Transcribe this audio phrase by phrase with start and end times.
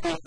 [0.00, 0.21] Thank you.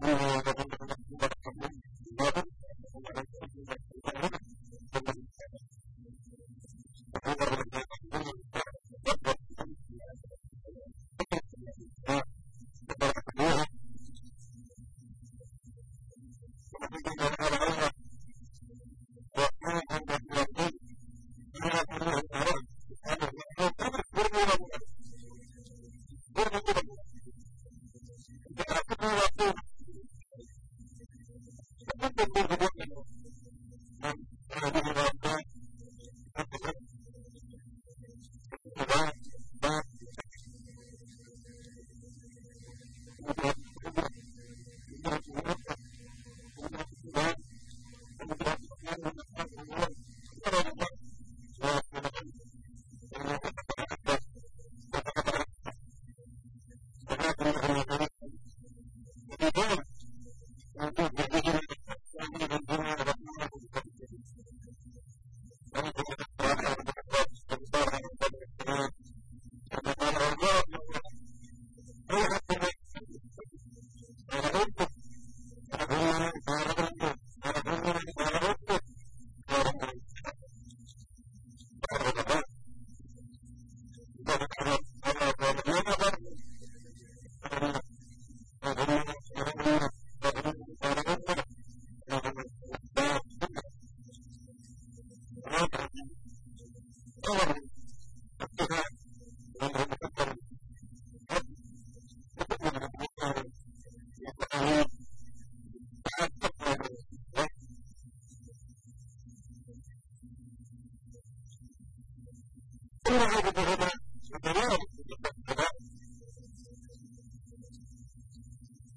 [0.00, 0.57] Uh,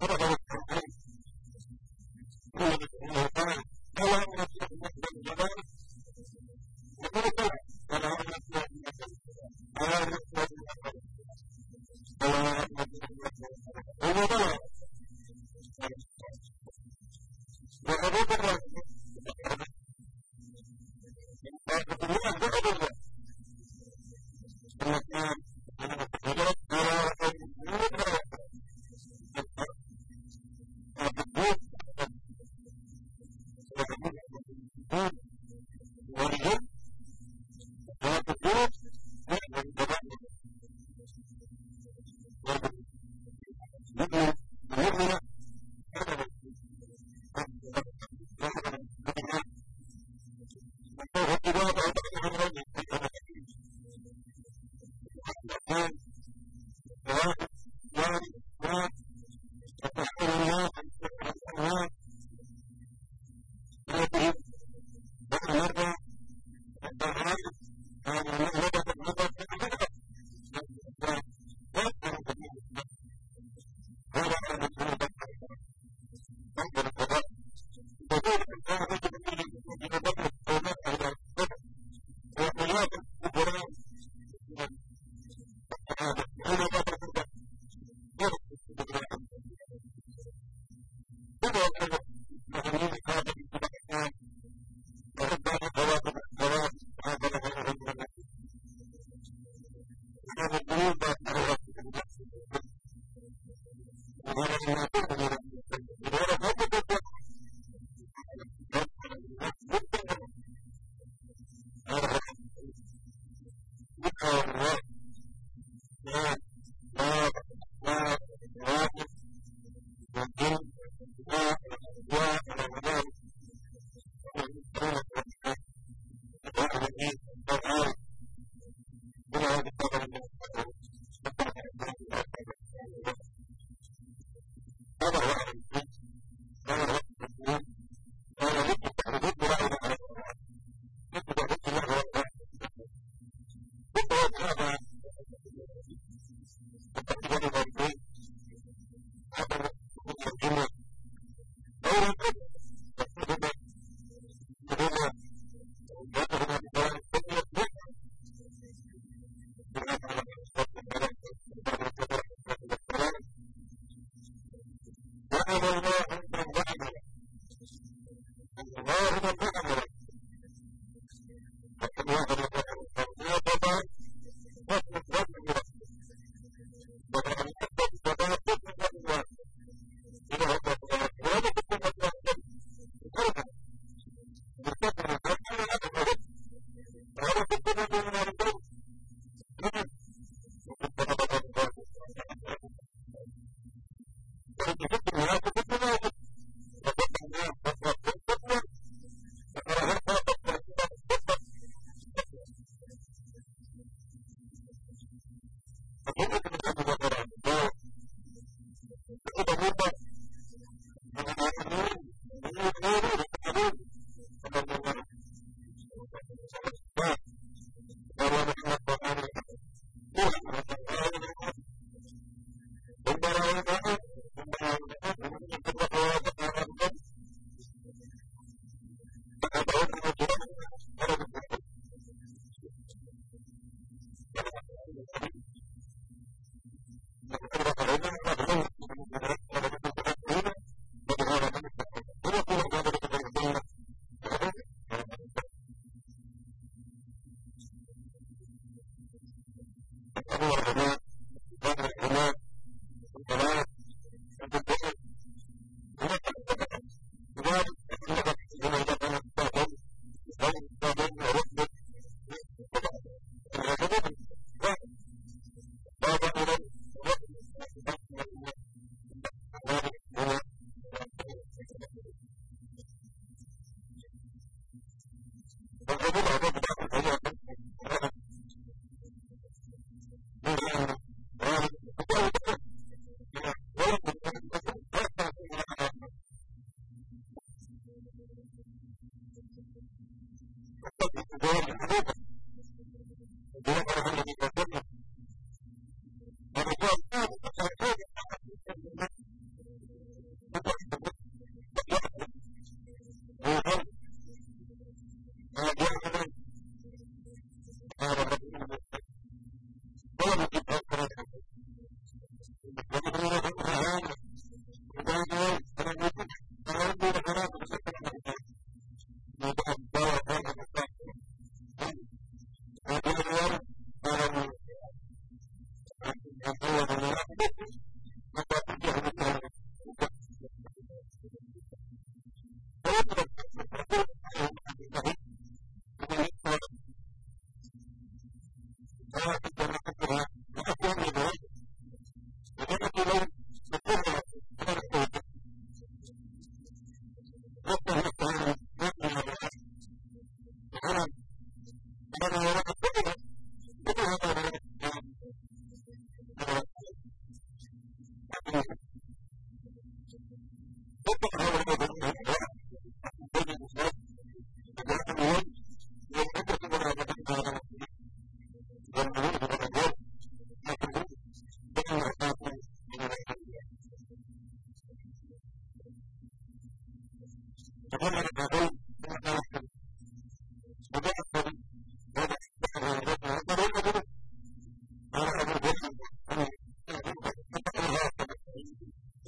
[0.00, 0.37] Gracias.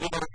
[0.00, 0.29] or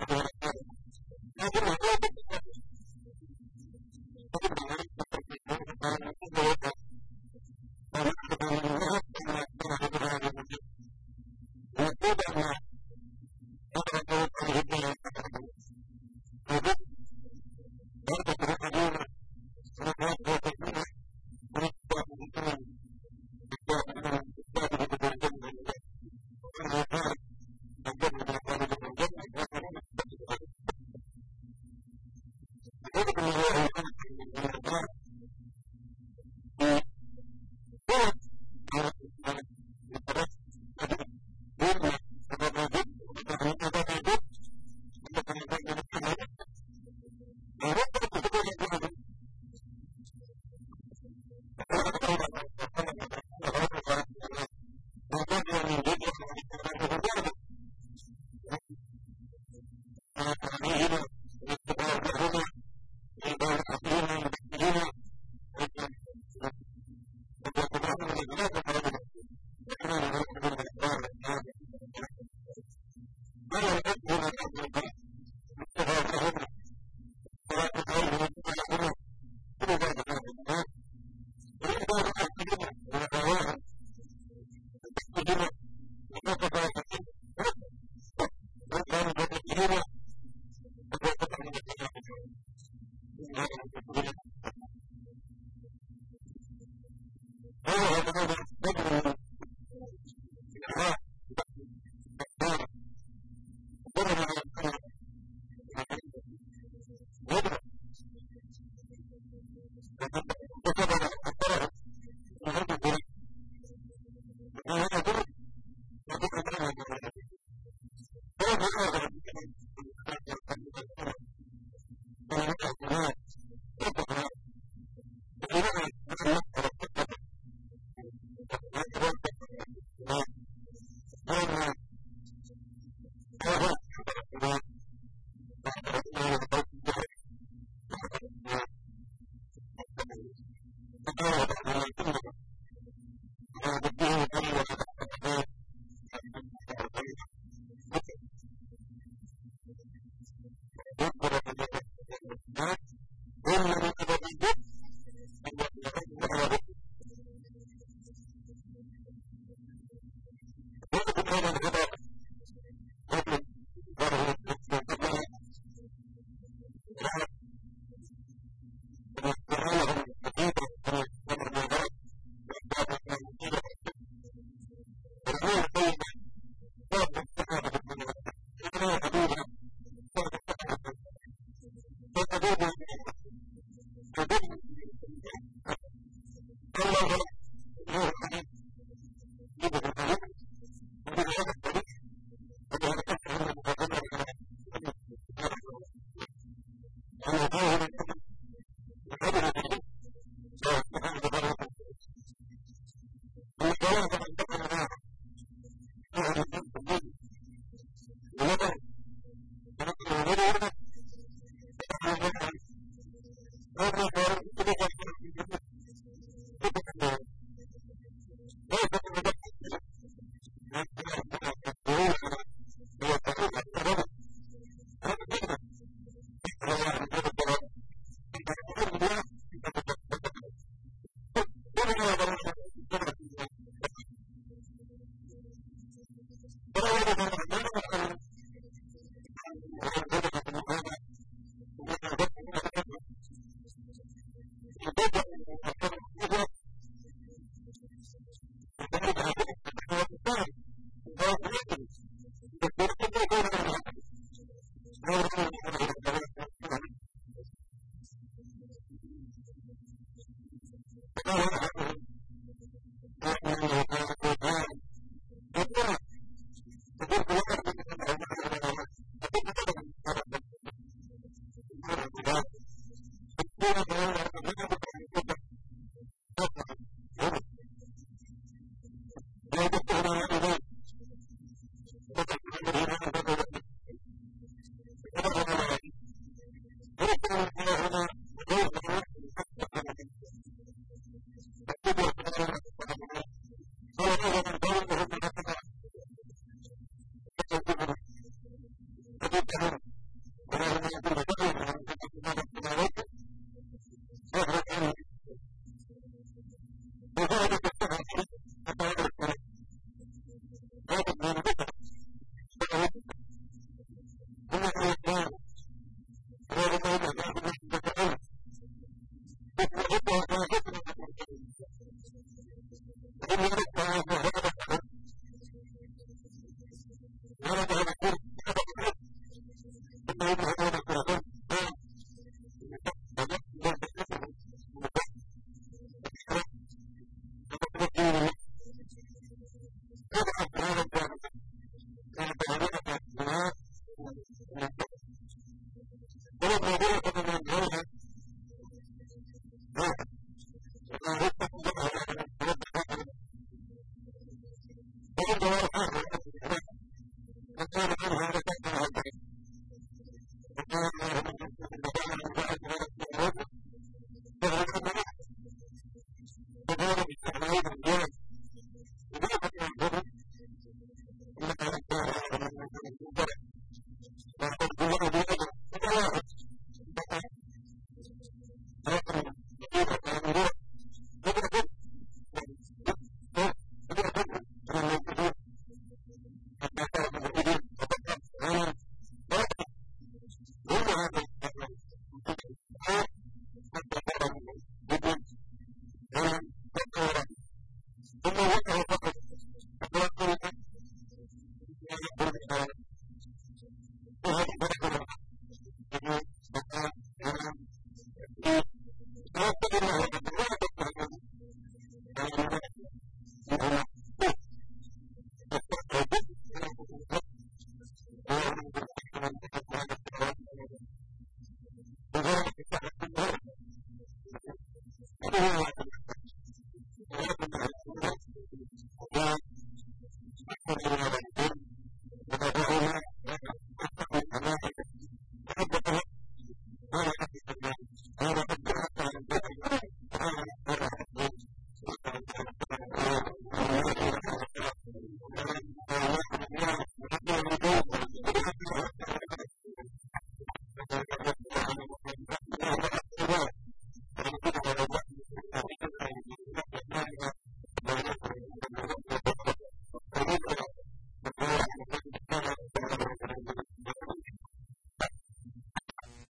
[430.66, 431.35] はい。